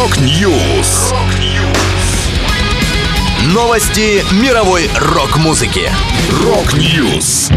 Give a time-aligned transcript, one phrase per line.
[0.00, 1.12] Rock News.
[3.52, 5.90] Новости мировой рок-музыки.
[6.42, 7.50] Rock News.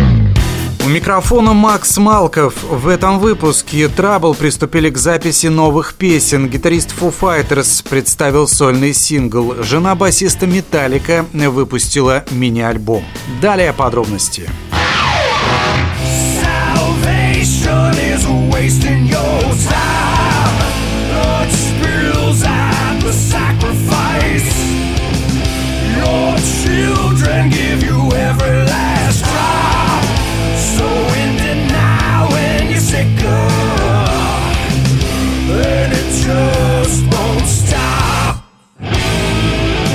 [0.85, 2.55] У микрофона Макс Малков.
[2.63, 6.49] В этом выпуске Trouble приступили к записи новых песен.
[6.49, 9.63] Гитарист Foo Fighters представил сольный сингл.
[9.63, 13.05] Жена басиста Металлика выпустила мини-альбом.
[13.41, 14.49] Далее подробности.
[14.49, 14.72] Salvation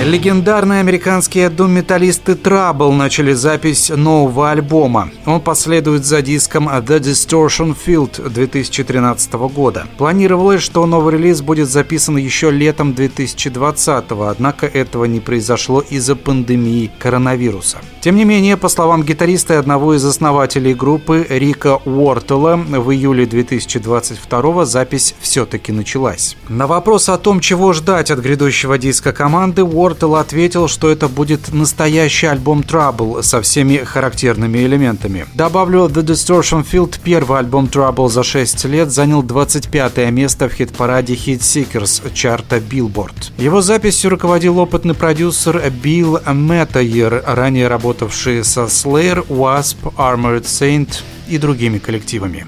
[0.05, 5.11] Легендарные американские дум-металлисты Trouble начали запись нового альбома.
[5.27, 9.89] Он последует за диском The Distortion Field 2013 года.
[9.99, 16.93] Планировалось, что новый релиз будет записан еще летом 2020, однако этого не произошло из-за пандемии
[17.01, 17.79] коронавируса.
[18.01, 23.27] Тем не менее, по словам гитариста и одного из основателей группы Рика Уортела, в июле
[23.27, 26.37] 2022 запись все-таки началась.
[26.49, 31.53] На вопрос о том, чего ждать от грядущего диска команды, Уортел ответил, что это будет
[31.53, 35.27] настоящий альбом Trouble со всеми характерными элементами.
[35.35, 41.15] Добавлю, The Distortion Field, первый альбом Trouble за 6 лет, занял 25 место в хит-параде
[41.15, 43.33] Hit Seekers чарта Billboard.
[43.39, 51.39] Его записью руководил опытный продюсер Билл Мэттайер, ранее работавший со Slayer, Wasp, Armored Saint и
[51.39, 52.47] другими коллективами.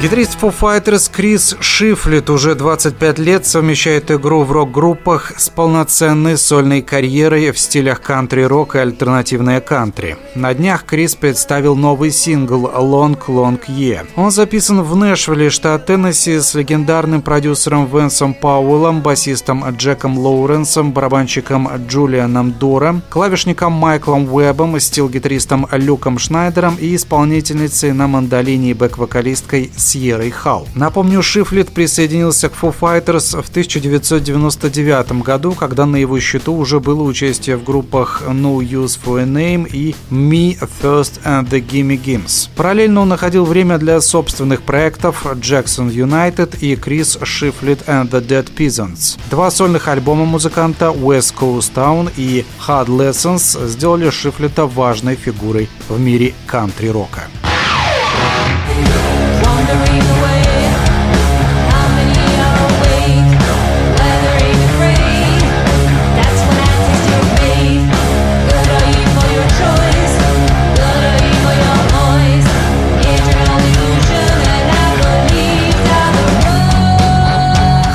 [0.00, 6.82] Гитарист Foo Fighters Крис Шифлет уже 25 лет совмещает игру в рок-группах с полноценной сольной
[6.82, 10.16] карьерой в стилях кантри-рок и альтернативная кантри.
[10.36, 14.06] На днях Крис представил новый сингл «Long Long Year».
[14.14, 21.68] Он записан в Нэшвилле, штат Теннесси, с легендарным продюсером Венсом Пауэллом, басистом Джеком Лоуренсом, барабанщиком
[21.88, 30.30] Джулианом Дора, клавишником Майклом Уэббом, стил-гитаристом Люком Шнайдером и исполнительницей на мандолине и бэк-вокалисткой Сьеррой
[30.30, 30.68] Хау.
[30.74, 37.02] Напомню, Шифлет присоединился к Foo Fighters в 1999 году, когда на его счету уже было
[37.02, 42.50] участие в группах No Use for a Name и Me First and the Gimme Gims.
[42.54, 48.46] Параллельно он находил время для собственных проектов Jackson United и Chris Шифлет and the Dead
[48.54, 49.18] Peasants.
[49.30, 55.98] Два сольных альбома музыканта West Coast Town и Hard Lessons сделали Шифлета важной фигурой в
[55.98, 57.22] мире кантри-рока.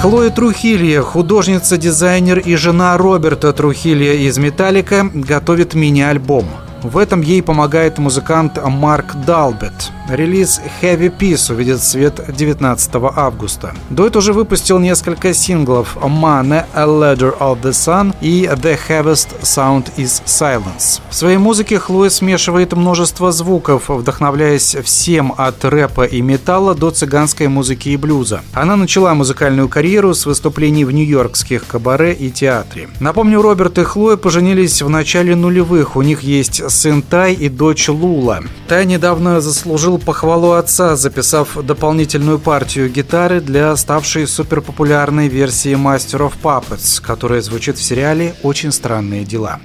[0.03, 6.45] Хлоя Трухилья, художница, дизайнер и жена Роберта Трухилья из «Металлика», готовит мини-альбом.
[6.83, 9.91] В этом ей помогает музыкант Марк Далбет.
[10.09, 13.73] Релиз Heavy Peace увидит свет 19 августа.
[13.89, 19.85] Дуэт уже выпустил несколько синглов Mane, A Ladder of the Sun и The Heaviest Sound
[19.95, 20.99] is Silence.
[21.09, 27.47] В своей музыке Хлоя смешивает множество звуков, вдохновляясь всем от рэпа и металла до цыганской
[27.47, 28.41] музыки и блюза.
[28.51, 32.89] Она начала музыкальную карьеру с выступлений в нью-йоркских кабаре и театре.
[33.00, 35.95] Напомню, Роберт и Хлоя поженились в начале нулевых.
[35.95, 38.44] У них есть сын Тай и дочь Лула.
[38.67, 46.33] Тай недавно заслужил похвалу отца, записав дополнительную партию гитары для ставшей суперпопулярной версии Master of
[46.41, 49.59] Puppets, которая звучит в сериале «Очень странные дела».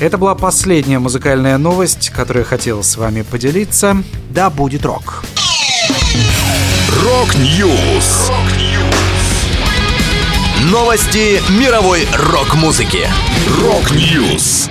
[0.00, 3.96] Это была последняя музыкальная новость, которую я хотел с вами поделиться.
[4.30, 5.24] Да будет рок!
[7.04, 8.30] Rock News!
[10.70, 13.08] Новости мировой рок-музыки.
[13.60, 14.68] Rock News!